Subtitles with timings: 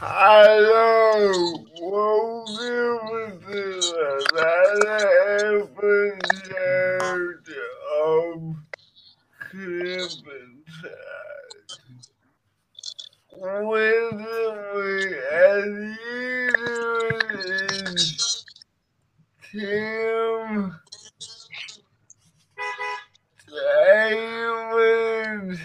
[0.00, 3.82] Hello, welcome to
[4.30, 7.50] another episode
[7.98, 8.54] of
[9.40, 10.62] Clipping
[13.40, 15.66] With me as
[16.06, 17.18] usual
[17.50, 18.46] is
[19.50, 20.78] Tim,
[23.48, 25.58] David,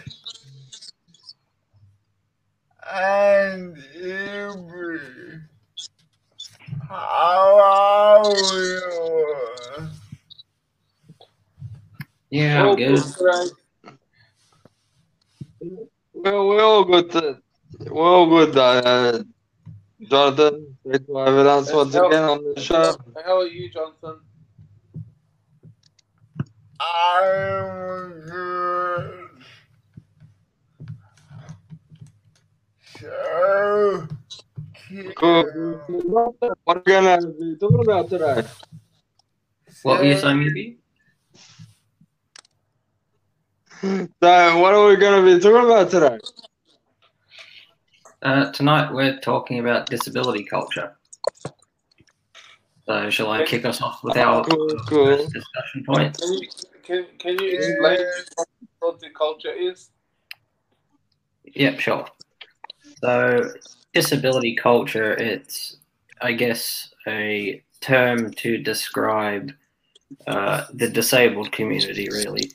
[2.94, 5.00] and Avery.
[6.90, 8.34] How are
[12.32, 12.63] you?
[12.78, 13.52] Yeah, Well, good.
[16.14, 17.16] Well, we're all good.
[17.16, 17.34] uh,
[17.80, 19.24] We're all good, uh,
[20.02, 20.78] Jonathan.
[20.84, 22.96] Great to have us once How- again on the show.
[23.26, 24.20] How are you, Jonathan?
[26.80, 29.30] I'm good.
[33.00, 34.08] So,
[35.16, 35.44] Cool.
[36.64, 38.44] What are we gonna be talking about today?
[39.84, 40.78] What were you saying, Yubi?
[43.84, 46.18] So, what are we gonna be talking about today?
[48.22, 50.96] Uh, tonight we're talking about disability culture.
[52.86, 55.18] So, shall I kick us off with our Cool, cool.
[55.18, 56.18] discussion point?
[56.18, 56.48] Can you
[56.82, 58.00] can, can you explain
[58.80, 59.90] what the culture is?
[61.44, 62.08] Yep, sure.
[63.04, 63.52] So,
[63.94, 65.76] disability culture, it's,
[66.22, 69.52] I guess, a term to describe
[70.26, 72.50] uh, the disabled community, really.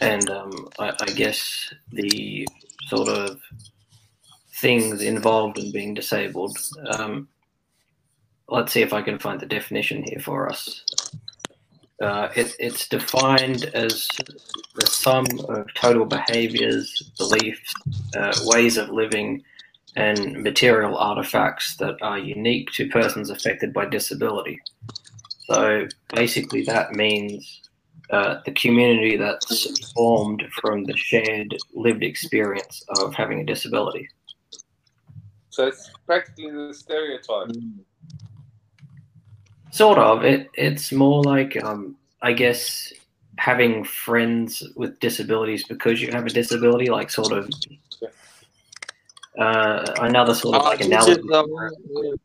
[0.00, 2.48] And um, I, I guess the
[2.86, 3.40] sort of
[4.60, 6.58] things involved in being disabled.
[6.86, 7.28] Um,
[8.48, 10.84] let's see if I can find the definition here for us.
[12.00, 14.08] Uh, it, it's defined as
[14.74, 17.74] the sum of total behaviors, beliefs,
[18.16, 19.42] uh, ways of living,
[19.96, 24.58] and material artifacts that are unique to persons affected by disability.
[25.46, 27.69] So basically, that means
[28.10, 34.08] uh, the community that's formed from the shared lived experience of having a disability.
[35.50, 37.48] So it's practically the stereotype.
[39.70, 40.24] Sort of.
[40.24, 42.92] It it's more like um, I guess
[43.36, 47.48] having friends with disabilities because you have a disability, like sort of
[49.38, 51.22] uh, another sort of Uh, like it's analogy.
[51.22, 52.18] just, um,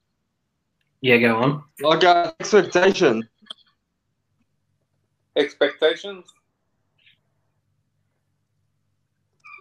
[1.01, 1.63] Yeah, go on.
[1.81, 3.27] like uh, expectation.
[5.35, 6.25] Expectations.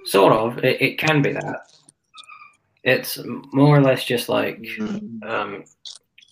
[0.04, 0.58] Sort of.
[0.58, 1.72] It, it can be that.
[2.84, 3.18] It's
[3.52, 4.64] more or less just like
[5.26, 5.64] um,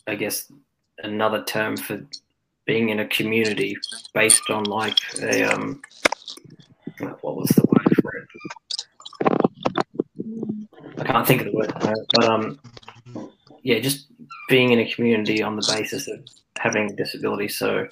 [0.07, 0.53] I guess
[0.99, 2.01] another term for
[2.67, 3.77] being in a community
[4.15, 5.81] based on like a um,
[6.99, 8.29] what was the word for it?
[10.99, 12.61] I can't think of the word, but um,
[13.63, 14.07] yeah, just
[14.49, 16.21] being in a community on the basis of
[16.59, 17.49] having a disability.
[17.49, 17.89] So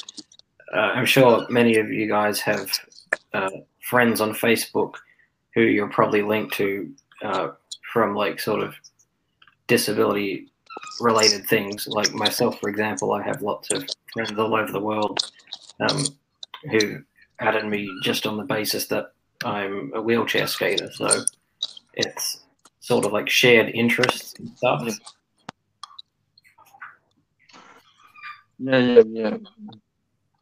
[0.75, 2.71] uh, I'm sure many of you guys have
[3.33, 3.51] uh,
[3.81, 4.95] friends on Facebook
[5.55, 6.93] who you're probably linked to
[7.23, 7.49] uh,
[7.93, 8.75] from like sort of
[9.67, 10.49] disability
[11.01, 11.87] related things.
[11.89, 15.31] Like myself, for example, I have lots of friends all over the world
[15.81, 16.05] um,
[16.71, 17.03] who
[17.41, 19.13] added me just on the basis that
[19.45, 20.91] I'm a wheelchair skater.
[20.93, 21.25] So
[21.95, 22.45] it's
[22.81, 24.89] sort of like shared interests and stuff.
[28.59, 29.37] Yeah, yeah, yeah.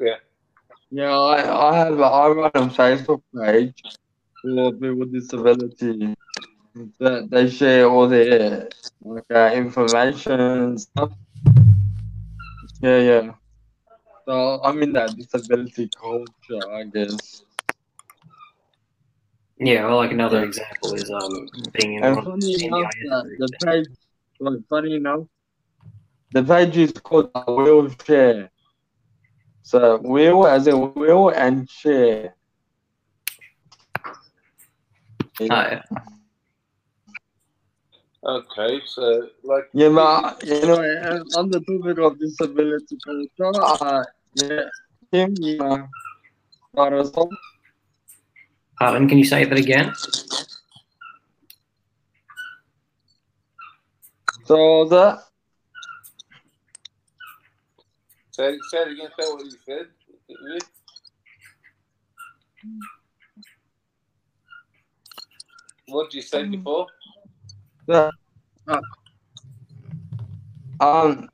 [0.01, 0.17] Yeah.
[0.91, 3.83] Yeah, I, I have I run a Facebook page
[4.43, 6.15] for people with disability.
[7.01, 8.69] That they share all their
[9.03, 11.11] like uh, information and stuff.
[12.81, 13.33] Yeah, yeah.
[14.27, 17.43] So I'm in that disability culture, I guess.
[19.59, 20.45] Yeah, well, like another Yeah.
[20.45, 23.51] example is um, being in And funny enough, NDIS that group.
[23.51, 23.89] the page,
[24.41, 25.27] like, funny enough,
[26.33, 28.51] the page is called a wheelchair.
[29.69, 32.35] So wheel as a wheel and chair.
[35.41, 35.83] Oh, yeah.
[38.25, 44.05] Okay, so like Yeah, but you know, and on the topic of disability culture, uh,
[44.41, 44.73] yeah,
[45.13, 45.85] Tim, you uh,
[46.75, 47.13] got.
[48.79, 49.93] Pardon, can you say that again?
[54.47, 55.28] So the
[58.39, 59.09] say, say it again.
[59.19, 59.87] Say what you said.
[65.87, 66.87] What did you say before?
[67.87, 68.13] the
[68.69, 68.81] uh,
[70.81, 71.29] um,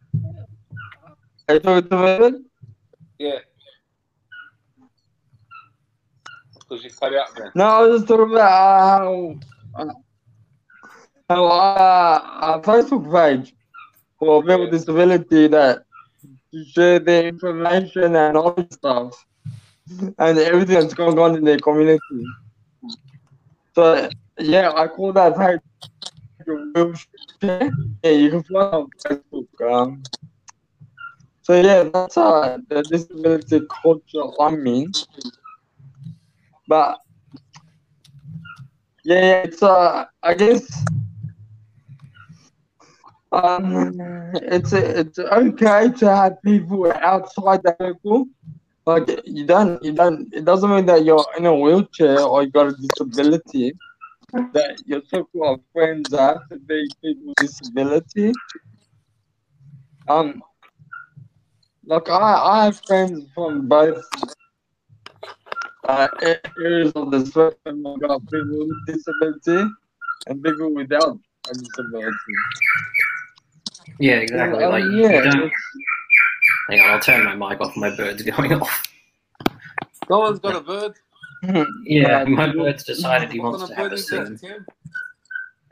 [1.48, 2.34] I talked about it.
[3.18, 3.38] Yeah.
[6.54, 7.50] Because you cut out then.
[7.54, 9.34] No, I was just talking about how
[9.74, 9.92] uh,
[11.30, 13.54] So, uh, a Facebook page
[14.18, 15.83] for people with disability that
[16.54, 19.24] to share their information and all this stuff
[20.18, 22.24] and everything that's going on in their community.
[23.74, 24.08] So,
[24.38, 26.94] yeah, I call that wheelchair.
[28.04, 29.72] Yeah, you can find on Facebook.
[29.72, 30.02] Um,
[31.42, 34.92] so yeah, that's uh, the disability culture I mean.
[36.68, 36.98] But
[39.04, 40.84] yeah, it's uh, I guess
[43.34, 43.98] um,
[44.34, 48.26] it's it's okay to have people outside the circle.
[48.86, 50.32] Like you don't, you don't.
[50.32, 53.72] It doesn't mean that you're in a wheelchair or you got a disability.
[54.52, 58.32] That your circle of friends have to be people with disability.
[60.08, 60.42] Um,
[61.86, 64.04] like I, I have friends from both
[65.88, 66.08] uh,
[66.58, 67.86] areas of the spectrum.
[67.86, 69.70] I got people with disability
[70.26, 71.18] and people without
[71.50, 72.34] a disability.
[73.98, 74.64] Yeah, exactly.
[74.64, 75.52] Like, you yeah, don't-
[76.70, 77.76] hang on, I'll turn my mic off.
[77.76, 78.82] My bird's going off.
[80.10, 80.94] No one's got a bird.
[81.84, 84.38] Yeah, my bird's decided he wants to have a is that, sing.
[84.38, 84.66] Tim?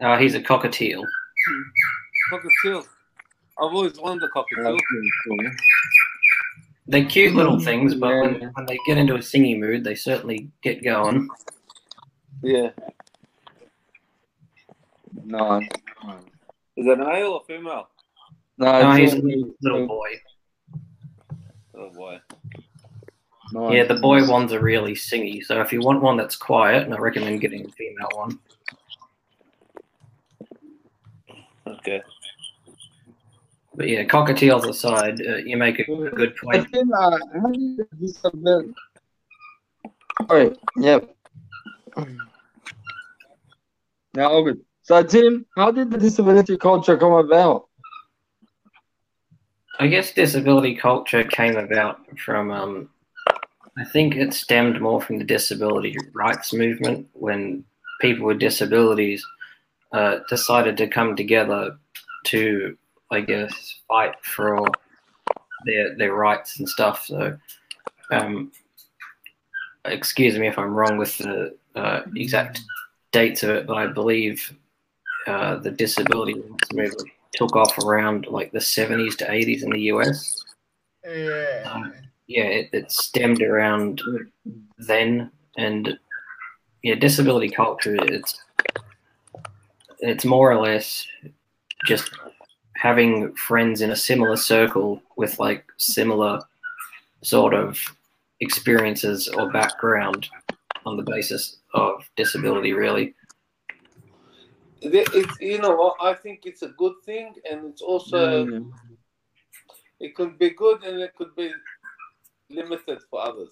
[0.03, 1.03] Uh, he's a cockatiel.
[2.31, 2.85] Cockatiel.
[3.59, 4.65] I've always wanted a cockatiel.
[4.65, 5.51] that's pretty cool.
[6.89, 8.21] They're cute little things, but Yeah.
[8.21, 11.27] when, when they get into a singing mood, they certainly get going.
[12.43, 12.69] Yeah.
[15.25, 15.69] Nice.
[16.77, 17.89] Is it a male or female?
[18.63, 20.11] No, No, it's he's a little, little boy.
[21.75, 22.21] Oh boy.
[23.53, 23.75] nice.
[23.75, 25.43] Yeah, the boy ones are really singy.
[25.43, 28.39] So if you want one that's quiet, and I recommend getting a female one.
[31.67, 32.03] Okay.
[33.75, 36.71] But yeah, cockatiels aside, uh, you make a, a good I point.
[36.71, 38.73] think uh, how do you disability?
[40.31, 41.17] Alright, yep.
[44.15, 44.61] Now, all good.
[44.83, 47.69] So, Tim, how did the disability culture come about?
[49.83, 52.89] I guess disability culture came about from, um,
[53.77, 57.65] I think it stemmed more from the disability rights movement when
[58.01, 59.27] people with disabilities
[59.93, 61.77] uh, decided to come together
[62.27, 62.79] to,
[63.11, 64.65] I guess, fight for
[65.67, 67.07] their their rights and stuff.
[67.07, 67.37] So,
[68.13, 68.53] um,
[69.85, 72.61] excuse me if I'm wrong with the uh, exact
[73.11, 74.57] dates of it, but I believe
[75.27, 79.81] uh, the disability rights movement took off around like the 70s to 80s in the
[79.93, 80.43] US.
[81.05, 81.71] Yeah.
[81.73, 81.93] Um,
[82.27, 84.01] yeah, it, it stemmed around
[84.79, 85.99] then, and
[86.83, 87.97] yeah, disability culture.
[88.03, 88.43] It's
[89.99, 91.07] it's more or less
[91.87, 92.11] just
[92.77, 96.41] having friends in a similar circle with like similar
[97.23, 97.79] sort of
[98.41, 100.29] experiences or background
[100.87, 102.73] on the basis of disability.
[102.73, 103.15] Really,
[104.85, 108.71] It's you know I think it's a good thing, and it's also Mm.
[110.01, 111.53] it could be good and it could be
[112.51, 113.51] limited for others.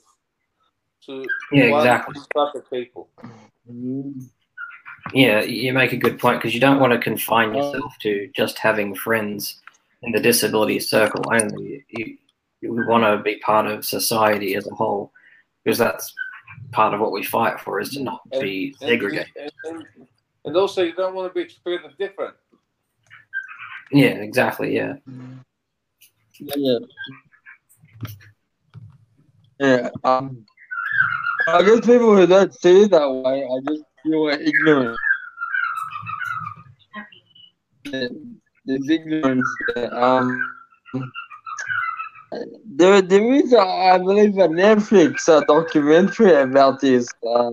[1.07, 2.21] To Yeah, exactly.
[2.35, 3.09] type of people.
[3.71, 4.29] Mm.
[5.15, 8.59] Yeah, you make a good point because you don't want to confine yourself to just
[8.59, 9.61] having friends
[10.03, 11.85] in the disability circle only.
[11.89, 12.19] You,
[12.61, 15.13] you want to be part of society as a whole
[15.65, 16.13] because that's
[16.73, 19.53] part of what we fight for is to not be And- segregated.
[19.65, 20.07] And, and,
[20.45, 22.35] and also, you don't want to be treated different.
[23.93, 24.75] Yeah, exactly.
[24.75, 24.95] Yeah.
[26.39, 26.79] Yeah, yeah.
[29.59, 30.47] Yeah, um,
[31.47, 34.97] I guess people who don't see it that way, I just feel ignorant.
[37.85, 38.09] Yeah,
[38.65, 39.95] There's ignorance there.
[39.95, 40.51] Um,
[42.65, 47.51] there, there is, a, I believe, a Netflix uh, documentary about this uh,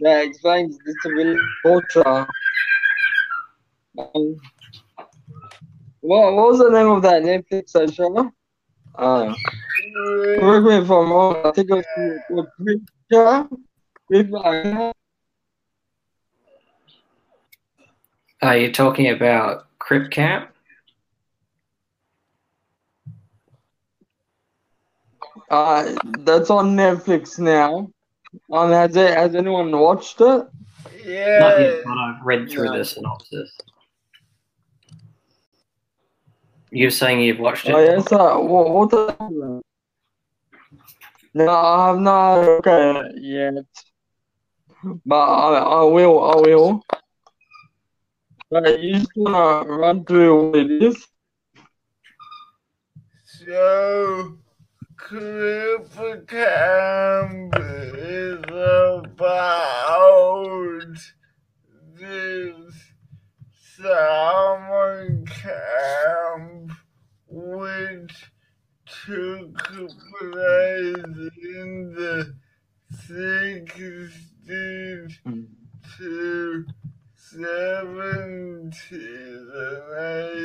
[0.00, 2.26] that explains disability culture.
[3.98, 4.36] Um,
[6.00, 8.30] what, what was the name of that Netflix uh, show?
[8.94, 9.34] Uh,
[10.38, 11.36] correct me if I'm wrong.
[11.44, 11.86] I think it
[12.30, 13.48] was Picture.
[14.10, 14.92] If I
[18.42, 20.50] Are you talking about Crip Camp?
[25.50, 27.90] Uh, that's on Netflix now.
[28.52, 30.46] Um, has it, has anyone watched it?
[31.04, 31.38] Yeah.
[31.38, 31.66] Not Yeah.
[31.66, 32.78] yet, but I've read through No.
[32.78, 33.50] the synopsis.
[36.70, 37.74] You're saying you've watched it?
[37.74, 39.62] Oh yes, uh, what, what the?
[41.34, 43.54] No, I have not looked at it yet,
[45.04, 46.24] but I, I will.
[46.24, 46.82] I will.
[48.50, 51.06] But you just wanna run through what it is?
[53.24, 54.38] So,
[55.08, 55.86] Crip
[56.26, 59.86] Camp is about
[61.94, 62.74] this
[63.76, 66.72] summer camp,
[67.28, 68.32] which
[69.06, 69.56] took
[70.18, 72.34] place in the
[73.06, 74.12] 60s
[75.24, 75.46] Mm.
[75.98, 76.66] to
[77.16, 78.74] 70s
[79.96, 80.35] and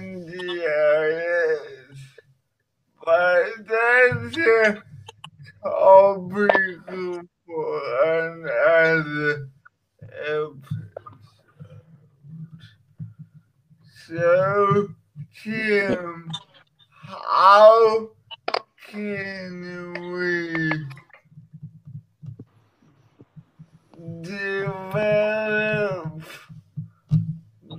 [0.00, 1.18] NDIS.
[3.04, 4.82] But that's a
[5.62, 9.48] topic for another
[10.12, 10.64] episode.
[14.06, 14.88] So,
[15.42, 16.30] Tim,
[17.06, 18.08] how
[18.90, 20.70] can we
[24.22, 26.22] develop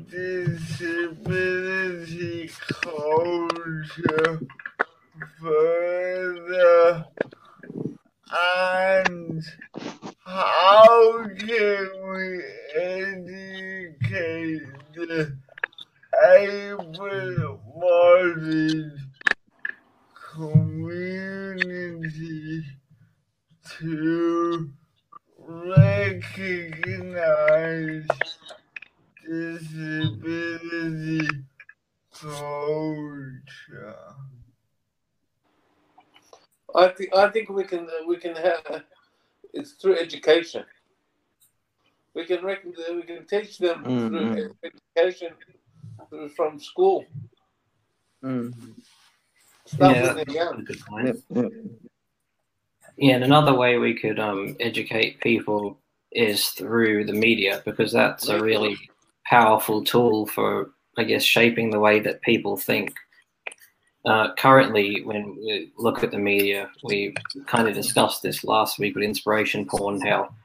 [0.10, 2.50] disability
[2.82, 4.40] culture
[5.40, 7.06] further
[8.32, 9.44] and
[10.26, 12.42] how can we
[12.76, 14.62] educate
[14.96, 15.38] the
[16.38, 18.92] able-bodied
[20.36, 22.64] community
[23.64, 24.70] to
[26.80, 28.08] recognize
[29.28, 31.28] disability
[32.14, 33.96] culture?
[36.76, 38.84] I think I think we can we can have
[39.54, 40.64] it's through education.
[42.14, 44.54] We can rec- we can teach them through Mhm.
[44.64, 45.34] education
[46.10, 47.06] through, from school.
[48.24, 48.54] Mm.
[49.66, 50.04] Start Yeah.
[50.04, 50.64] when they're young.
[50.66, 51.08] Good point.
[51.08, 51.52] Yep, yep.
[53.02, 55.80] Yeah, and another way we could um, educate people
[56.12, 58.78] is through the media because that's a really
[59.26, 62.94] powerful tool for, I guess, shaping the way that people think.
[64.06, 67.14] Uh, currently, when we look at the media, we
[67.48, 70.02] kind of discussed this last week with inspiration porn.
[70.02, 70.36] How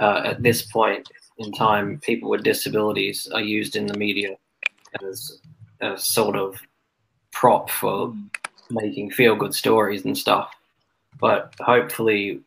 [0.00, 4.36] uh, at this point in time, people with disabilities are used in the media
[5.02, 5.40] as
[5.80, 6.60] a sort of
[7.32, 8.14] prop for
[8.70, 10.54] making feel good stories and stuff.
[11.24, 12.40] But hopefully,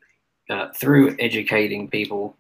[0.51, 2.38] uh, through educating people,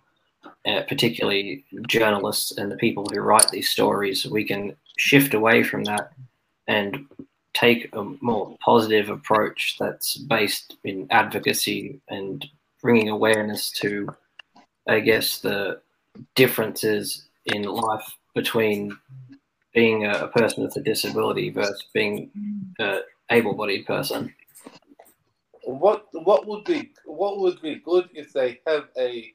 [0.67, 5.83] uh, particularly journalists and the people who write these stories, we can shift away from
[5.85, 6.13] that
[6.67, 7.07] and
[7.55, 12.45] take a more positive approach that's based in advocacy and
[12.83, 14.07] bringing awareness to,
[14.87, 15.81] I guess, the
[16.35, 18.95] differences in life between
[19.73, 22.29] being a, person with a disability versus being
[22.79, 22.99] a
[23.31, 24.31] able-bodied person.
[25.67, 29.33] What what would be what would be good if they have a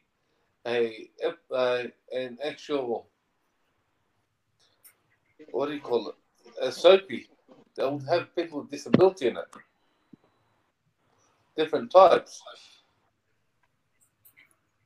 [0.67, 1.11] a,
[1.53, 3.07] a an actual
[5.51, 6.15] what do you call it?
[6.63, 7.29] A soapy.
[7.77, 9.45] That would have people with disability in it,
[11.57, 12.43] different types.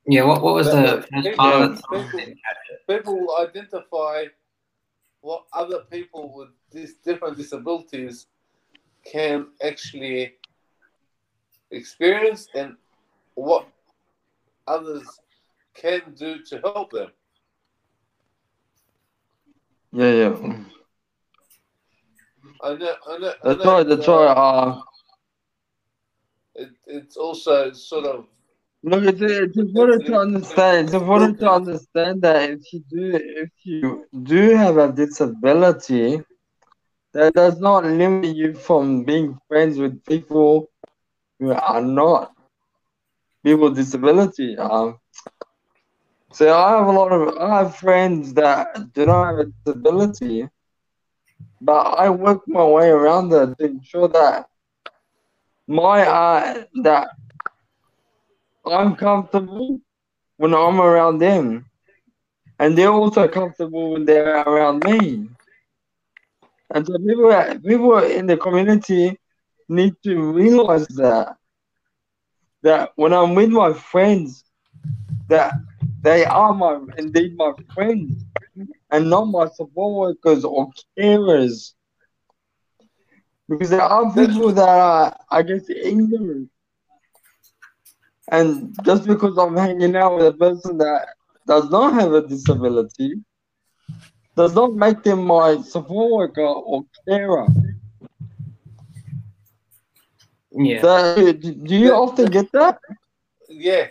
[0.09, 2.35] Yeah, what, what was the People- part people-
[2.89, 4.25] People will identify
[5.21, 8.27] what other people with these different disabilities
[9.05, 10.35] can actually
[11.71, 12.77] experience and
[13.35, 13.67] what
[14.67, 15.21] others
[15.75, 17.11] can do to help them.
[19.93, 20.57] Yeah, yeah.
[22.63, 23.33] I know, I know.
[23.43, 23.87] That's know, right.
[23.87, 24.33] That's uh, right.
[24.37, 24.81] Uh,
[26.55, 28.27] It, it's also sort of
[28.83, 30.87] look, it's, it's important to understand.
[30.87, 36.23] It's important to understand that if you do, if you do have a disability,
[37.13, 40.71] that does not limit you from being friends with people
[41.41, 42.35] are not
[43.45, 44.57] people with disability.
[44.59, 44.99] Um,
[46.33, 50.49] so I have a lot of I have friends that do not have a disability,
[51.61, 54.49] but I work my way around that to ensure that
[55.69, 57.11] my that
[58.67, 59.81] I'm comfortable
[60.39, 61.67] when I'm around them,
[62.59, 65.29] and they're also comfortable when they're around me.
[66.75, 69.17] And so people people in the community
[69.69, 71.37] need to realize that
[72.63, 74.45] that when I'm with my friends,
[75.29, 75.55] that
[76.03, 78.25] they are my indeed my friends
[78.91, 81.75] and not my support workers or carers.
[83.49, 86.51] Because there are people that are, I guess, ignorant.
[88.29, 91.09] And just because I'm hanging out with a person that
[91.47, 93.15] does not have a disability
[94.37, 97.47] does not make them my support worker or carer.
[100.59, 100.83] Yeah.
[100.83, 102.79] So, do do you often get that?
[103.49, 103.87] yeah.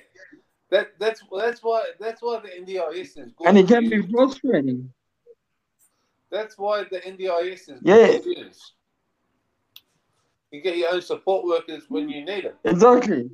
[0.69, 3.47] That that's that's why that's why the NDIS is good.
[3.47, 4.91] And it to can be frustrating.
[6.31, 8.07] That's why the NDIS is Yeah.
[8.07, 8.51] good to.
[10.51, 12.55] You get your own support workers when you need them.
[12.63, 13.29] Exactly.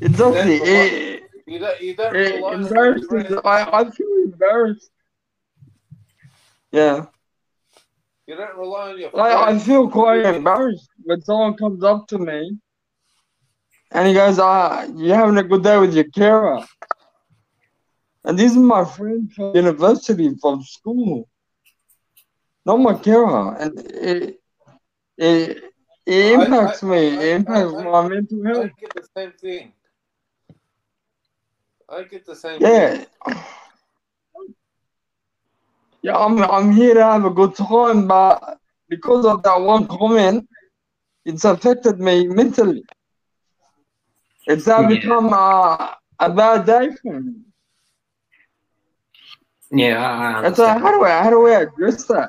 [0.00, 0.58] Exactly.
[0.58, 3.26] That's It, eh, You don't you don't it rely on your embarrassing.
[3.44, 4.90] I, I feel embarrassed.
[6.72, 7.06] Yeah.
[8.26, 12.18] You don't rely on your I, I feel quite embarrassed when someone comes up to
[12.18, 12.58] me
[13.92, 16.58] and he goes, ah, you're having a good day with your carer.
[18.24, 21.28] And these are my friends from university, from school.
[22.64, 23.54] Not my carer.
[23.60, 24.40] And it,
[25.16, 25.62] it,
[26.04, 27.16] it impacts I- me.
[27.16, 28.70] I- It impacts my mental health.
[28.76, 29.72] I get the same thing.
[31.88, 32.96] I get the same Yeah.
[32.96, 33.06] thing.
[36.06, 40.48] Yeah, I'm I'm here to have a good time, but because of that one comment,
[41.24, 42.84] it's affected me mentally.
[44.46, 44.88] It's now Yeah.
[45.00, 47.34] become a, a bad day for me.
[49.72, 52.28] Yeah, I, I And so how do I how do I address that?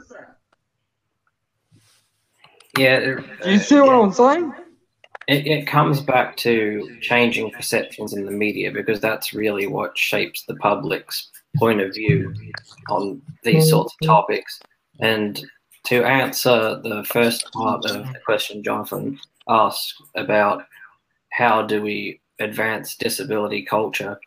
[2.76, 4.54] Yeah, uh, Do you see what I'm saying?
[5.28, 10.46] It, it comes back to changing perceptions in the media because that's really what shapes
[10.46, 12.34] the public's point of view
[12.90, 14.60] on these sorts of topics.
[15.00, 15.44] And
[15.86, 20.64] to answer the first part of the question Jonathan asked about
[21.32, 24.20] how do we advance disability culture,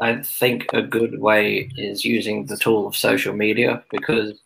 [0.00, 4.40] I think a good way is using the tool of social media because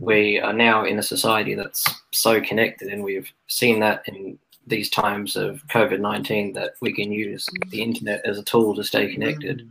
[0.00, 4.90] we are now in a society that's so connected and we've seen that in these
[4.90, 9.12] times of COVID 19 that we can use the internet as a tool to stay
[9.12, 9.68] connected.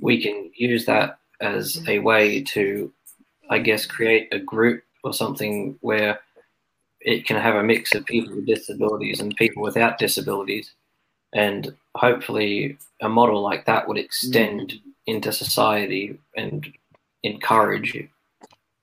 [0.00, 2.92] We can use that as a way to,
[3.48, 6.20] I guess, create a group or something where
[7.00, 10.72] it can have a mix of people with disabilities and people without disabilities.
[11.32, 14.74] And hopefully, a model like that would extend
[15.06, 16.66] into society and
[17.22, 17.96] encourage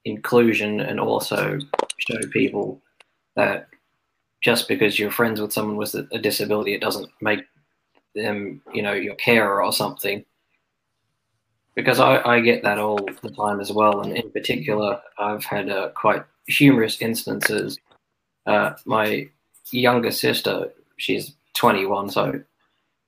[0.05, 1.59] inclusion and also
[1.97, 2.81] show people
[3.35, 3.67] that
[4.41, 7.41] just because you're friends with someone with a, disability, it doesn't make
[8.15, 10.23] them, you know, your carer or something.
[11.77, 14.01] Because I, I get that all the time as well.
[14.01, 17.77] And in particular, I've had uh, quite humorous instances.
[18.47, 19.29] Uh, my
[19.71, 22.41] younger sister, she's 21, so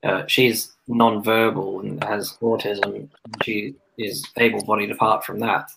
[0.03, 3.09] uh, she's non-verbal and has autism.
[3.43, 5.71] She is able-bodied apart from that.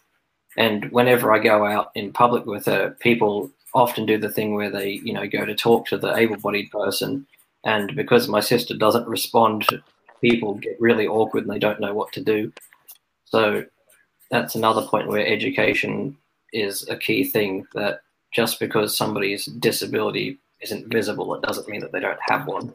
[0.59, 4.71] And whenever I go out in public with her, people often do the thing where
[4.71, 7.27] they, you know, go to talk to the able-bodied person,
[7.65, 9.67] and because my sister doesn't respond,
[10.21, 12.53] people get really awkward and they don't know what to do.
[13.33, 13.65] So
[14.31, 16.17] that's another point where education
[16.53, 17.67] is a key thing.
[17.73, 22.75] That just because somebody's disability isn't visible, it doesn't mean that they don't have one.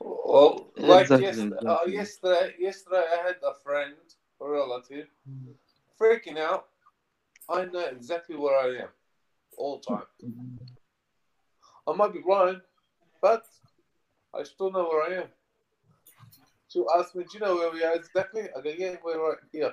[0.00, 3.94] Well, like yesterday, uh, yesterday, yesterday I had a friend,
[4.40, 5.06] a relative,
[6.00, 6.66] freaking out.
[7.48, 8.88] I know exactly where I am
[9.56, 10.06] all the time.
[11.86, 12.60] I might be blind,
[13.20, 13.44] but
[14.32, 15.28] I still know where I am.
[16.74, 19.38] She'll ask me, "Do you know where we are exactly?" I go, "Yeah, we're right
[19.52, 19.72] here."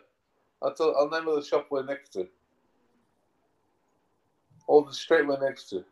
[0.62, 2.28] I'll tell, I'll name of the shop we're next to,
[4.68, 5.84] or the street we're next to.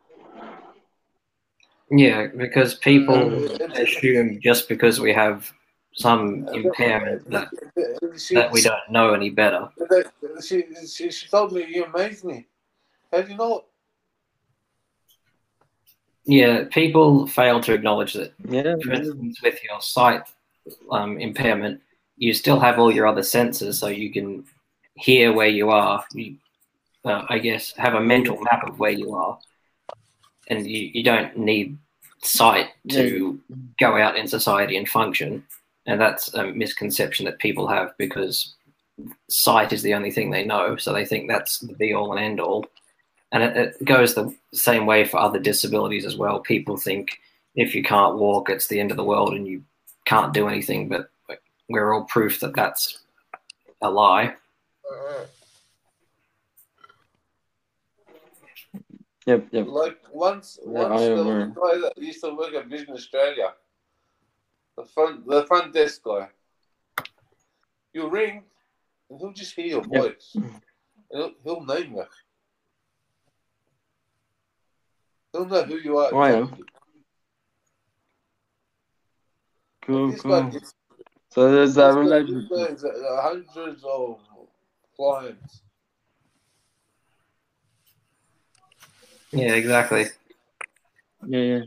[1.90, 3.82] Yeah, because people Mm.
[3.82, 5.52] assume just because we have
[5.94, 7.50] some impairment that,
[8.20, 9.68] She- that we don't know any better.
[10.46, 12.46] She, she, she told me, "You amaze me."
[13.12, 13.66] How do you know?
[16.26, 18.76] Yeah, people fail to acknowledge that Yeah.
[18.84, 20.22] for instance, with your sight
[20.92, 21.82] um, impairment,
[22.18, 24.46] you still have all your other senses, so you can
[24.96, 26.04] hear where you are.
[26.14, 26.36] You,
[27.06, 29.40] uh, I guess, have a mental map of where you are,
[30.48, 31.78] and you, you don't need
[32.22, 33.40] sight to
[33.80, 35.44] go out in society and function.
[35.86, 38.56] And that's a misconception that people have because
[39.30, 42.24] sight is the only thing they know, so they think that's the be all and
[42.24, 42.66] end all.
[43.32, 46.40] And it, it goes the same way for other disabilities as well.
[46.40, 47.18] People think
[47.56, 49.64] if you can't walk, it's the end of the world and you
[50.10, 50.90] can't do anything.
[50.90, 51.12] But
[51.70, 53.04] we're all proof that that's
[53.82, 54.34] a lie.
[59.26, 59.68] Yep, yep.
[59.68, 61.54] Like once, Yeah, once I the agree.
[61.54, 63.54] guy that used to work at Vision Australia,
[64.76, 66.30] the front, the front desk guy,
[67.94, 68.44] you ring,
[69.10, 70.02] and he'll just hear your Yeah.
[70.02, 70.52] voice, and
[71.12, 72.06] he'll, he'll name you.
[75.32, 76.10] He'll know who you are.
[76.12, 76.40] Oh, yeah.
[76.40, 76.66] exactly.
[79.90, 80.52] Cool, This guy cool.
[80.52, 80.76] gets
[81.30, 82.48] So there's that relationship.
[82.52, 84.20] guy uh, hundreds of
[84.96, 85.62] clients.
[89.32, 90.06] Yeah, exactly.
[91.28, 91.62] Yeah, yeah.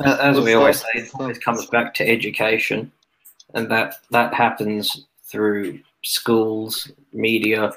[0.00, 2.90] As Good we always stuff, say, it always comes back to education,
[3.52, 7.72] and that that happens through schools, media,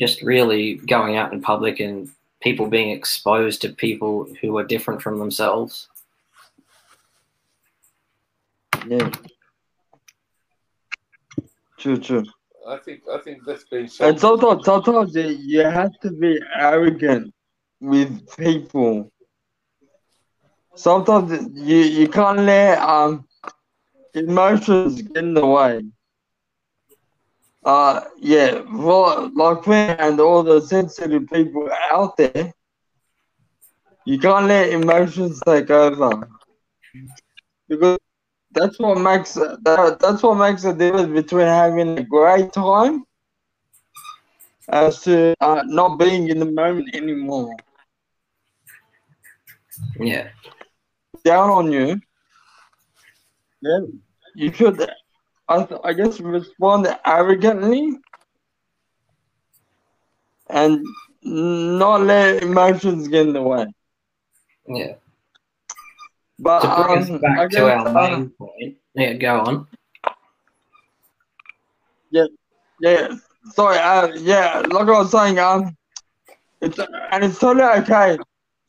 [0.00, 2.08] just really going out in public and
[2.40, 5.88] people being exposed to people who are different from themselves.
[8.88, 9.10] Yeah.
[11.78, 12.24] True, true.
[12.68, 14.10] I think I think that's been shown.
[14.10, 17.32] And sometimes, sometimes you, have to be arrogant
[17.80, 19.10] with people.
[20.74, 23.26] Sometimes you, you can't let um
[24.14, 25.82] emotions get in the way.
[27.64, 32.52] Uh, yeah, for like me and all the sensitive people out there,
[34.04, 36.28] you can't let emotions take over
[37.68, 37.98] because
[38.56, 43.04] that's what makes that, that's what makes the difference between having a great time
[44.68, 47.54] as to uh, not being in the moment anymore.
[50.00, 50.28] Yeah,
[51.22, 52.00] Down on you,
[53.60, 53.80] yeah,
[54.34, 54.80] you should,
[55.48, 57.98] I, th- I guess, respond arrogantly
[60.48, 60.84] and
[61.22, 63.66] not let emotions get in the way.
[64.68, 64.94] yeah.
[66.38, 68.76] But To bring us um, back to our uh, main point.
[68.94, 69.66] Yeah, go on.
[72.10, 72.26] Yeah,
[72.80, 73.08] yeah.
[73.52, 73.78] sorry.
[73.78, 75.76] Uh, yeah, like I was saying, um,
[76.60, 78.18] it's and it's totally okay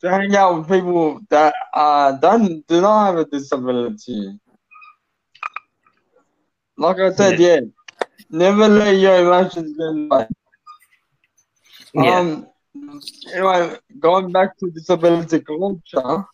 [0.00, 4.38] to hang out with people that uh don't do not have a disability.
[6.76, 7.60] Like I said, yeah,
[8.30, 10.26] never let your emotions get in the way.
[11.94, 12.46] Yeah, Um,
[13.34, 16.24] anyway, going back to disability culture,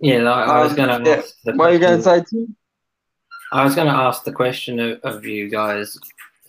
[0.00, 0.30] yeah.
[0.30, 2.56] I, I was um, going to yeah, ask what are you gonna say, Tim?
[3.52, 5.96] I was going to ask the question of, of you guys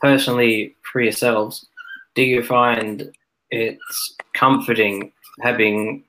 [0.02, 1.68] personally for yourselves.
[2.16, 3.12] Do you find
[3.52, 6.04] it's comforting having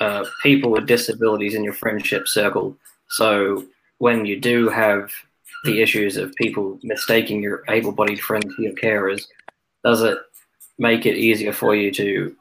[0.00, 2.76] uh, people with disabilities in your friendship circle?
[3.08, 3.64] So
[3.98, 5.10] when you do have
[5.64, 9.26] the issues of people mistaking your able-bodied friends for your carers,
[9.82, 10.18] does it
[10.78, 12.36] make it easier for you to,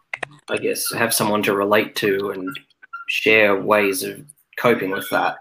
[0.49, 2.59] I guess, have someone to relate to and
[3.07, 4.23] share ways of
[4.57, 5.37] coping with that?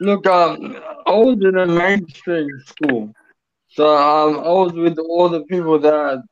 [0.00, 0.76] Look, um,
[1.06, 3.14] I was in a mainstream school,
[3.68, 6.22] so um, I was with all the people that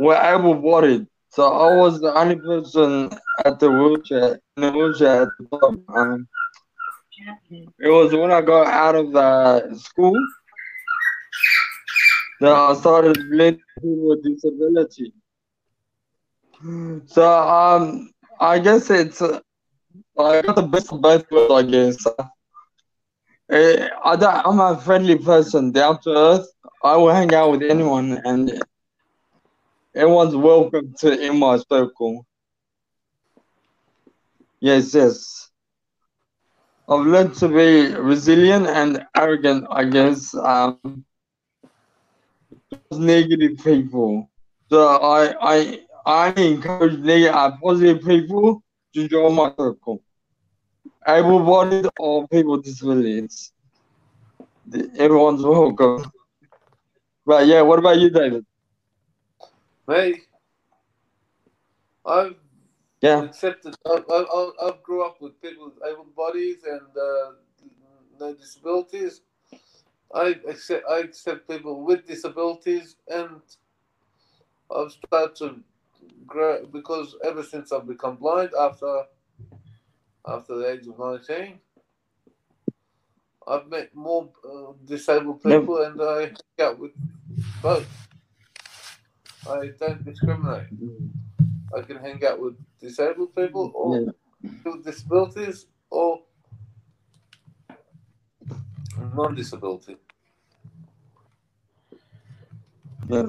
[0.00, 1.06] were able-bodied.
[1.30, 3.10] So I was the only person
[3.44, 5.84] at the wheelchair in the wheelchair at the time.
[5.88, 6.28] Um,
[7.78, 10.16] It was when I got out of the school
[12.40, 15.12] that I started relating to people with disability.
[17.06, 19.40] So um, I guess it's uh,
[20.18, 21.52] I got the best of both worlds.
[21.52, 22.06] I guess.
[23.50, 26.48] Eh, I don't, I'm a friendly person, down to earth.
[26.82, 28.62] I will hang out with anyone, and
[29.94, 32.26] everyone's welcome to in my circle.
[34.60, 35.50] Yes, yes.
[36.88, 40.34] I've learned to be resilient and arrogant, I guess.
[40.34, 41.04] Um,
[42.92, 44.28] negative people.
[44.70, 48.62] So I I I encourage negative, uh, positive people
[48.94, 50.02] to join my circle.
[51.06, 53.52] Able-bodied or people with disabilities.
[54.98, 56.04] Everyone's welcome.
[57.26, 58.44] But yeah, what about you, David?
[59.88, 60.22] Me,
[62.06, 62.36] I've
[63.02, 63.22] Yeah.
[63.24, 63.74] accepted.
[63.86, 67.32] I, I, I, I grew up with people with able bodies and uh,
[68.18, 69.22] no disabilities.
[70.14, 70.84] I accept.
[70.88, 73.40] I accept people with disabilities, and
[74.74, 75.60] I've started to
[76.26, 79.04] grow because ever since I've become blind after
[80.26, 81.60] after the age of nineteen,
[83.46, 86.92] I've met more uh, disabled people, and I hang out with
[87.62, 87.86] both.
[89.48, 90.66] I don't discriminate.
[91.76, 94.10] I can hang out with disabled people or Yeah.
[94.64, 96.22] with disabilities or
[99.14, 99.96] non-disability.
[103.08, 103.26] yeah.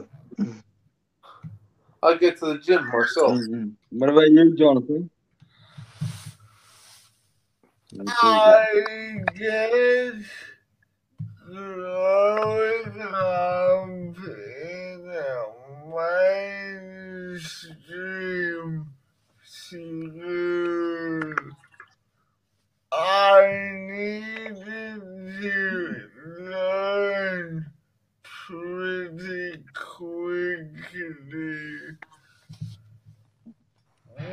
[2.03, 3.37] I get to the gym myself.
[3.37, 3.73] Mhm.
[3.91, 5.09] What about you, Jonathan?
[8.07, 10.23] I guess
[11.45, 15.45] growing up in a
[17.35, 18.87] mainstream
[19.43, 21.33] school,
[22.91, 25.01] I needed
[25.41, 27.65] to learn
[28.23, 31.67] pretty quickly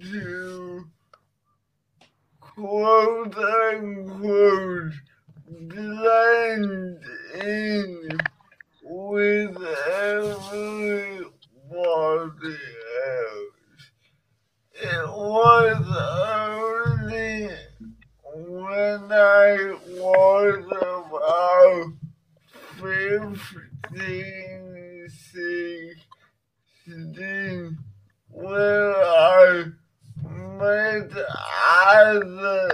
[0.00, 0.84] to
[2.40, 4.92] quote unquote
[5.48, 6.98] blend
[7.42, 8.18] in
[8.84, 9.56] with
[9.96, 11.30] everybody
[13.06, 13.84] else.
[14.74, 15.86] It was
[17.00, 17.48] only
[18.34, 21.92] when I was about
[22.76, 25.08] 15,
[26.84, 27.78] 16,
[28.28, 29.64] where I
[30.24, 31.10] met
[31.86, 32.70] other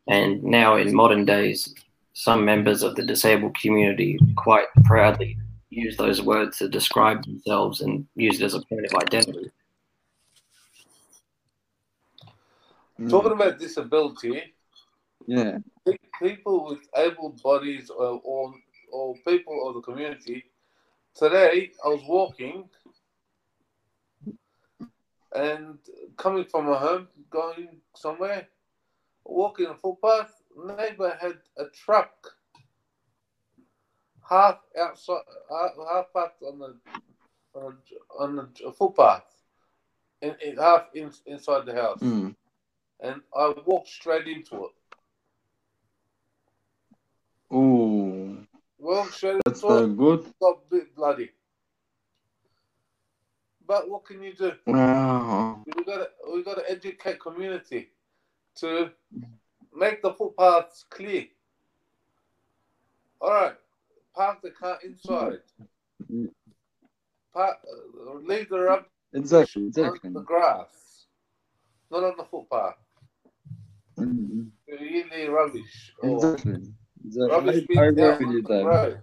[0.09, 1.75] And now in modern days,
[2.19, 5.39] some members of the disabled community quite proudly
[5.71, 9.53] use those words to describe themselves and use it as a point of identity.
[13.01, 13.09] Mm.
[13.09, 14.53] Talking about disability,
[15.29, 15.59] Yeah.
[16.21, 18.53] people with able bodies or, or,
[18.91, 20.47] or people of the community,
[21.15, 22.69] today I was walking
[25.37, 25.79] and
[26.17, 28.49] coming from my home, going somewhere,
[29.25, 32.11] walking a footpath, neighbor had a truck
[34.29, 36.77] half outside, half, half parked on the
[37.55, 37.79] on
[38.19, 39.25] a, on a footpath,
[40.23, 42.35] in, in half in, inside the house Mm.
[43.01, 44.73] and I walked straight into it.
[48.79, 49.41] wrong shit.
[49.45, 50.33] That's It's all no good.
[50.41, 51.31] got a bit bloody.
[53.67, 54.53] But what can you do?
[54.67, 55.63] Wow.
[55.67, 57.91] We got to we got to educate community
[58.57, 58.91] to
[59.75, 61.27] make the footpaths clear.
[63.21, 63.55] All right,
[64.15, 65.41] park the car inside.
[67.35, 69.71] Park, uh, leave the rubbish Exactly.
[69.77, 71.07] on the grass,
[71.91, 72.77] not on the footpath.
[73.99, 75.93] Mm, Really rubbish.
[76.03, 76.73] Exactly.
[77.05, 77.29] Exactly.
[77.29, 78.67] rubbish I, I agree with on you, the Dave.
[78.67, 79.03] road.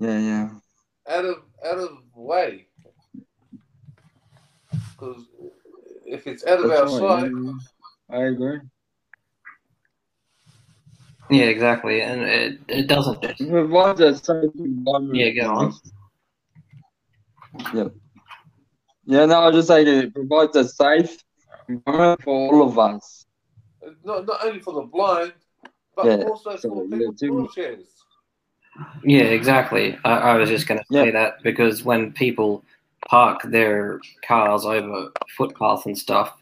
[0.00, 0.50] Yeah, yeah.
[1.08, 2.66] out of out of way.
[4.92, 5.24] Because
[6.06, 7.32] if it's out of our That's right.
[7.32, 7.32] sight.
[8.14, 8.60] I agree.
[11.30, 12.00] Yeah, exactly.
[12.02, 13.40] And it, it doesn't just.
[13.40, 15.18] It provides a safe environment.
[15.18, 15.72] Yeah, go on.
[17.74, 17.88] Yeah.
[19.06, 21.16] Yeah, no, I just saying it provides a safe
[21.68, 23.26] environment for all of us.
[24.04, 25.32] not not only for the blind,
[25.96, 27.32] but Yeah, also for yeah, people too.
[27.32, 27.86] wheelchairs.
[29.02, 29.98] Yeah, exactly.
[30.04, 31.10] I, I was just going to say Yeah.
[31.12, 32.62] that because when people
[33.08, 36.36] park their cars over footpaths and stuff,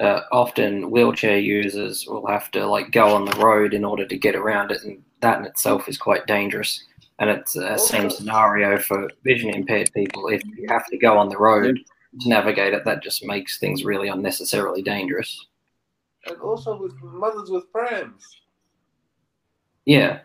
[0.00, 4.18] uh, often wheelchair users will have to like go on the road in order to
[4.18, 6.84] get around it, and that in itself is quite dangerous.
[7.18, 10.28] And it's a same scenario for vision impaired people.
[10.28, 11.78] If you have to go on the road
[12.20, 15.46] to navigate it, that just makes things really unnecessarily dangerous.
[16.26, 18.22] And also with mothers with prams.
[19.86, 20.18] Yeah,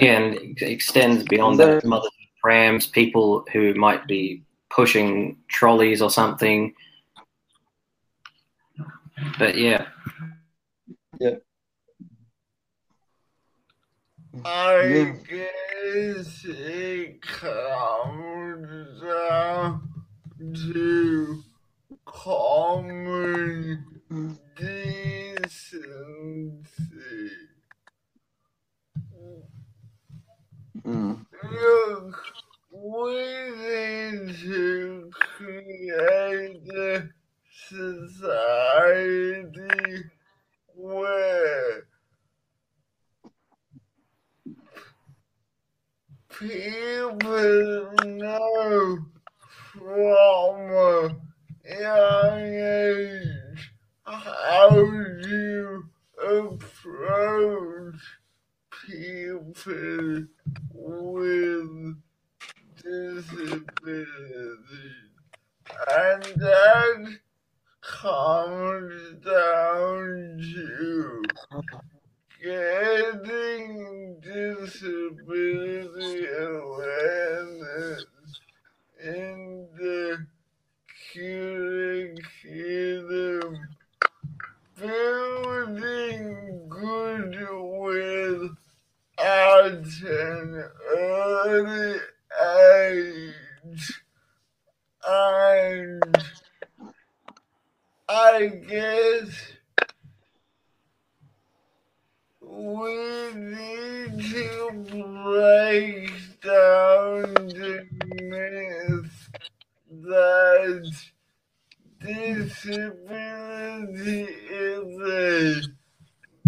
[0.00, 1.84] yeah, and it extends beyond that.
[1.84, 6.72] Mothers with prams, people who might be pushing trolleys or something.
[9.38, 9.86] But yeah,
[14.44, 15.12] I Yeah.
[15.28, 19.88] guess it comes down
[20.54, 21.42] to
[22.06, 23.84] common
[24.56, 25.70] decency.
[30.86, 31.26] Mm.
[31.44, 32.16] Look,
[32.72, 37.08] we need to create a
[37.68, 38.90] society
[40.74, 41.86] where
[46.30, 48.98] people know
[49.72, 51.16] from a
[51.68, 53.72] young age
[54.04, 55.84] how to
[56.22, 58.00] approach
[58.86, 60.24] people
[60.72, 61.94] with
[62.82, 64.06] disabilities.
[65.90, 67.18] And that
[67.82, 71.22] comes down to
[72.42, 78.04] getting disability awareness
[79.02, 80.26] in the
[81.14, 82.18] curriculum,
[84.78, 88.50] building goodwill
[89.18, 90.64] at an
[90.96, 92.00] early
[92.42, 93.92] age,
[95.06, 96.02] and
[98.08, 99.52] I guess
[102.40, 104.84] we need to
[105.22, 106.10] break
[106.42, 107.86] down the
[108.22, 109.28] myth
[109.92, 110.92] that
[112.62, 115.62] disability is a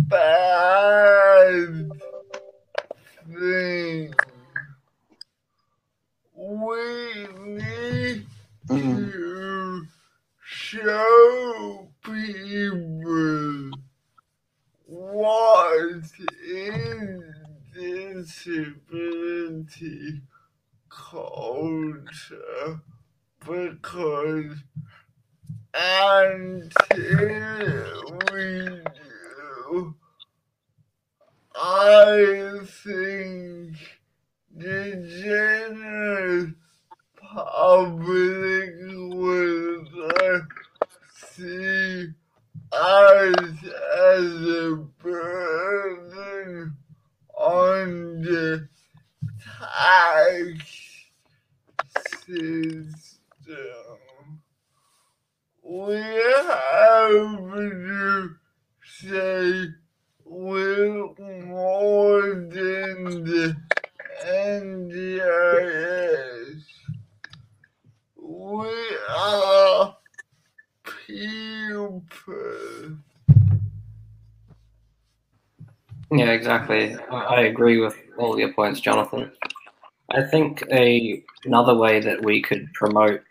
[0.08, 1.90] bad
[3.38, 4.14] thing.
[6.36, 8.26] We need
[8.68, 9.12] Mm.
[9.12, 9.86] to
[10.44, 13.70] show people
[14.86, 16.04] what
[16.44, 17.24] is
[17.74, 18.78] disability
[20.90, 22.82] culture
[23.46, 24.56] because
[25.82, 26.68] until
[28.32, 29.94] we do,
[31.56, 33.76] I think
[34.56, 34.84] the
[35.22, 36.52] general
[37.16, 38.70] public
[39.16, 39.86] will
[41.16, 42.08] see
[42.72, 43.64] us
[43.98, 46.76] as a burden
[47.36, 48.68] on the
[49.60, 50.62] tax
[52.26, 52.94] system.
[55.72, 58.30] We have to
[58.84, 59.68] say
[60.22, 61.08] we're
[61.46, 63.56] more than the
[64.26, 65.22] NDIS.
[68.16, 68.68] We
[69.16, 69.96] are
[71.08, 72.04] people.
[76.10, 76.96] yeah, exactly.
[77.10, 79.32] I, agree with all your points, Jonathan.
[80.10, 83.22] I think a another way that we could promote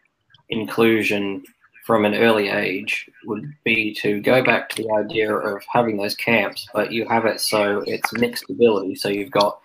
[0.49, 1.43] inclusion
[1.85, 6.15] from an early age would be to go back to the idea of having those
[6.15, 8.95] camps, but you have it so it's mixed ability.
[8.95, 9.59] So you've got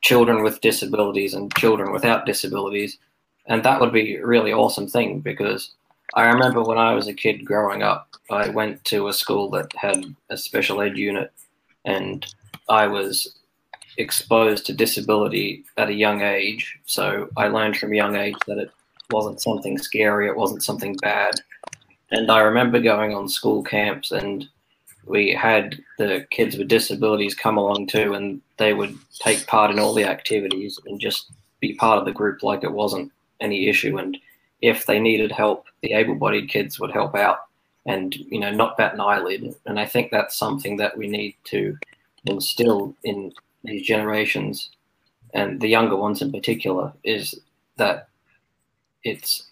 [0.00, 2.98] children with disabilities and children without disabilities.
[3.46, 5.72] And that would be a really awesome thing because
[6.14, 9.70] I remember when I was a kid growing up, I went to a school that
[9.76, 11.30] had a special ed unit
[11.84, 12.24] and
[12.68, 13.38] I was
[13.98, 16.78] exposed to disability at a young age.
[16.84, 18.70] So I learned from a young age that it
[19.10, 21.40] wasn't something scary, it wasn't something bad.
[22.10, 24.48] And I remember going on school camps and
[25.06, 29.78] we had the kids with disabilities come along too, and they would take part in
[29.78, 31.30] all the activities and just
[31.60, 33.98] be part of the group like it wasn't any issue.
[33.98, 34.16] And
[34.62, 37.40] if they needed help, the able bodied kids would help out
[37.84, 39.54] and, you know, not bat an eyelid.
[39.66, 41.76] And I think that's something that we need to
[42.24, 43.32] instill in
[43.62, 44.70] these generations
[45.34, 47.38] and the younger ones in particular is
[47.76, 48.08] that
[49.04, 49.50] it's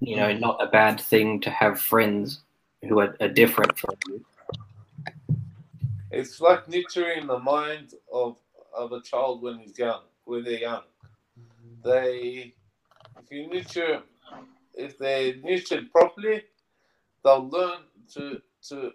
[0.00, 2.40] you know not a bad thing to have friends
[2.82, 4.24] who are, are different from you
[6.10, 8.36] It's like nurturing the mind of
[8.76, 10.82] of a child when he's young, when they're young.
[11.84, 12.54] They,
[13.18, 14.02] if you nurture,
[14.74, 16.42] if they're nurtured properly,
[17.24, 17.80] they'll learn
[18.14, 18.92] to to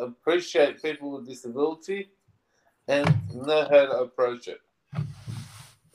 [0.00, 2.08] appreciate people with disability
[2.88, 4.60] and know how to approach it.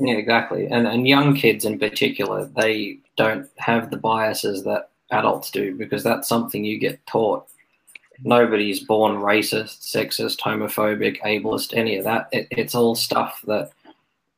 [0.01, 0.67] Yeah exactly.
[0.67, 6.03] And and young kids in particular they don't have the biases that adults do because
[6.03, 7.47] that's something you get taught.
[8.23, 12.29] Nobody's born racist sexist homophobic ableist any of that.
[12.31, 13.71] It, it's all stuff that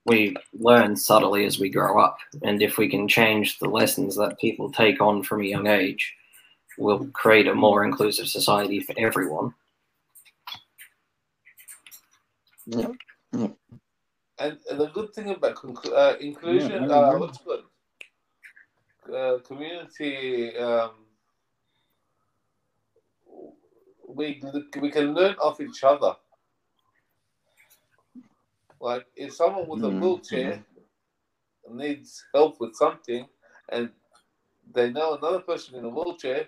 [0.05, 2.17] we learn subtly as we grow up.
[2.41, 6.13] And if we can change the lessons that people take on from a young age
[6.77, 9.53] we'll create a more inclusive society for everyone
[14.39, 17.63] And the good thing about uh, inclusion, Yeah, uh, what's good?
[19.13, 20.91] Uh, community, um,
[24.07, 24.41] we
[24.81, 26.15] we can learn off each other.
[28.79, 30.65] Like if someone with a Mm, wheelchair
[31.69, 33.27] needs help with something,
[33.71, 33.91] and
[34.73, 36.47] they know another person in a wheelchair,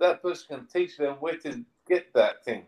[0.00, 2.66] that person can teach them where to get that thing,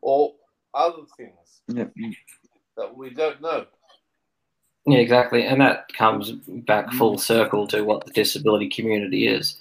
[0.00, 0.34] or
[0.74, 1.88] other things Yeah.
[3.02, 3.66] We don't know.
[4.86, 5.44] Yeah, exactly.
[5.44, 9.60] And that comes back full circle to what the disability community is.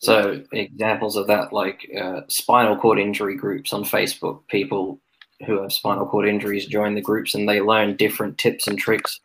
[0.00, 5.00] So, examples of that, like uh, spinal cord injury groups on Facebook, people
[5.44, 9.20] who have spinal cord injuries join the groups and they learn different tips and tricks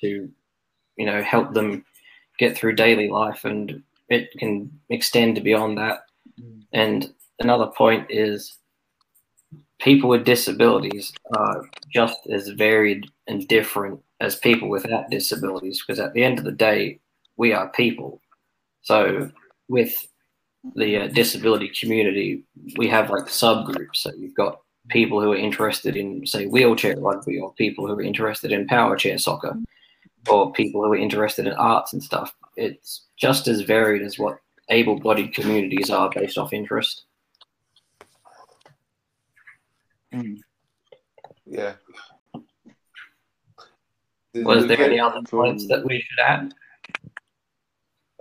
[0.00, 0.30] to,
[0.96, 1.84] you know, help them
[2.38, 3.46] get through daily life.
[3.46, 6.00] And it can extend beyond that.
[6.72, 8.58] And another point is
[9.78, 16.12] people with disabilities are just as varied and different as people without disabilities because at
[16.12, 16.98] the end of the day
[17.36, 18.20] we are people.
[18.82, 19.30] So
[19.68, 19.94] with
[20.74, 22.42] the uh, disability community
[22.76, 23.96] we have like subgroups.
[23.96, 28.02] So you've got people who are interested in say wheelchair rugby or people who are
[28.02, 29.56] interested in power chair soccer
[30.28, 32.34] or people who are interested in arts and stuff.
[32.56, 34.38] It's just as varied as what
[34.70, 37.04] able-bodied communities are based off interest
[40.14, 40.38] Mm.
[41.46, 41.74] Yeah.
[44.34, 46.54] Did was there any other points that we should add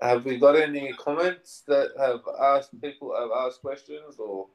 [0.01, 4.47] Have we got any comments that have asked people have asked questions or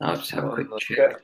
[0.00, 1.22] i'll just have a quick on the check chat?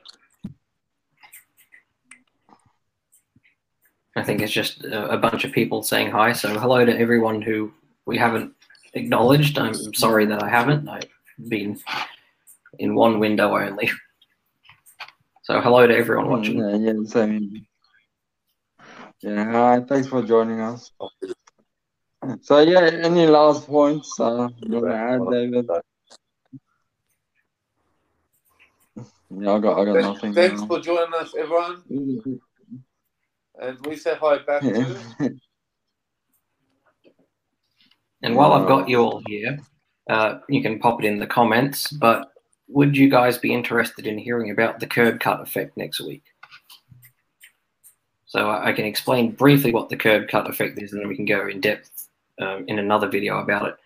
[4.16, 6.32] I think it's just a, a bunch of people saying hi.
[6.32, 7.72] So hello to everyone who
[8.06, 8.54] we haven't
[8.94, 9.58] acknowledged.
[9.58, 10.88] I'm sorry that I haven't.
[10.88, 11.08] I've
[11.48, 11.80] been
[12.78, 13.90] in one window only.
[15.42, 16.58] So hello to everyone watching.
[16.58, 17.66] Yeah, yeah, same.
[19.20, 20.90] Yeah, hi, thanks for joining us.
[22.42, 25.66] So yeah, any last points uh, you want to add, David?
[29.30, 30.34] Yeah, I got, I got Thanks, nothing.
[30.34, 30.66] thanks now.
[30.66, 31.82] for joining us, everyone,
[33.60, 35.34] and we say hi back to.
[38.22, 39.58] And while I've got you all here,
[40.08, 41.92] uh, you can pop it in the comments.
[41.92, 42.30] But
[42.68, 46.24] would you guys be interested in hearing about the curb cut effect next week?
[48.26, 51.24] So I can explain briefly what the curb cut effect is, and then we can
[51.24, 52.08] go in depth
[52.40, 53.76] um, in another video about it.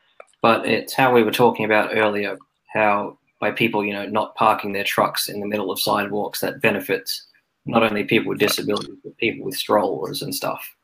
[0.40, 2.38] But it's how we were talking about earlier,
[2.72, 6.62] how by people, you know, not parking their trucks in the middle of sidewalks, that
[6.62, 7.26] benefits
[7.66, 10.74] not only people with disabilities, but people with strollers and stuff.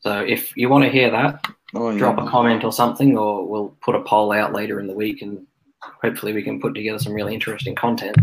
[0.00, 1.44] So if you want to hear that,
[1.74, 1.98] oh, yeah.
[1.98, 5.20] drop a comment or something, or we'll put a poll out later in the week,
[5.20, 5.46] and
[5.82, 8.16] hopefully we can put together some really interesting content.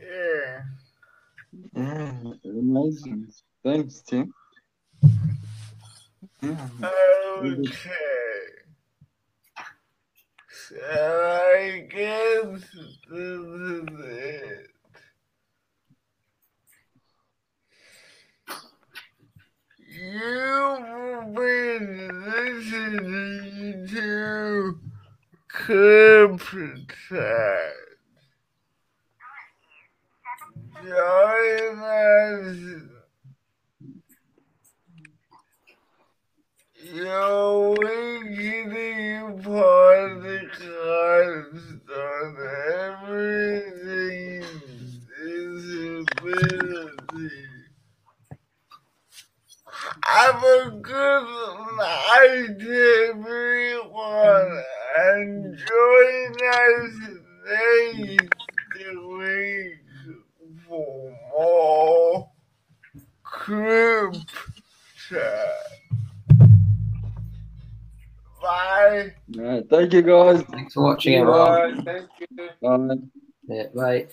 [0.00, 0.62] Yeah.
[1.74, 2.12] Yeah,
[2.44, 3.28] amazing.
[3.64, 4.32] Thanks, Tim.
[6.42, 6.60] Okay.
[10.68, 12.64] So I guess
[13.10, 14.66] this is it.
[19.92, 21.88] You've been
[22.24, 24.78] listening to
[25.54, 27.10] Cryptid.
[30.82, 32.58] Join us
[36.82, 40.30] your weekly podcast
[41.90, 42.36] on
[43.10, 44.42] everything
[46.00, 47.49] disability.
[50.04, 51.26] Have a good
[51.76, 52.60] night,
[53.10, 54.62] everyone,
[54.98, 56.94] and join us
[57.46, 58.34] next
[59.18, 59.80] week
[60.68, 62.30] for more
[63.22, 64.14] Crip
[65.08, 65.20] Chat.
[68.42, 69.14] Bye.
[69.36, 70.42] Alright, thank you guys.
[70.50, 71.84] Thanks for watching, everyone.
[71.84, 71.92] Bye.
[71.92, 72.48] Thank you.
[72.60, 72.96] Bye.
[73.48, 74.06] Yeah, bye.